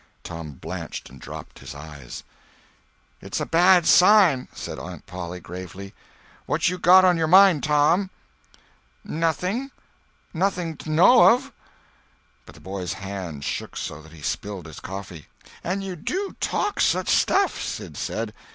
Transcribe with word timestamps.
Tom 0.23 0.53
blanched 0.53 1.11
and 1.11 1.21
dropped 1.21 1.59
his 1.59 1.75
eyes. 1.75 2.23
"It's 3.21 3.39
a 3.39 3.45
bad 3.45 3.85
sign," 3.85 4.47
said 4.51 4.79
Aunt 4.79 5.05
Polly, 5.05 5.39
gravely. 5.39 5.93
"What 6.47 6.69
you 6.69 6.79
got 6.79 7.05
on 7.05 7.17
your 7.17 7.27
mind, 7.27 7.63
Tom?" 7.63 8.09
"Nothing. 9.03 9.69
Nothing 10.33 10.75
't 10.75 10.89
I 10.89 10.93
know 10.95 11.29
of." 11.35 11.51
But 12.47 12.55
the 12.55 12.61
boy's 12.61 12.93
hand 12.93 13.43
shook 13.43 13.77
so 13.77 14.01
that 14.01 14.11
he 14.11 14.23
spilled 14.23 14.65
his 14.65 14.79
coffee. 14.79 15.27
"And 15.63 15.83
you 15.83 15.95
do 15.95 16.35
talk 16.39 16.79
such 16.79 17.09
stuff," 17.09 17.61
Sid 17.61 17.95
said. 17.95 18.33